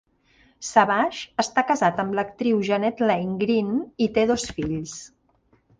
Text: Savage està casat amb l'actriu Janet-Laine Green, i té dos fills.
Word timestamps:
Savage 0.69 1.43
està 1.43 1.65
casat 1.73 2.01
amb 2.05 2.17
l'actriu 2.21 2.65
Janet-Laine 2.71 3.39
Green, 3.45 3.73
i 4.07 4.13
té 4.19 4.29
dos 4.35 4.49
fills. 4.59 4.99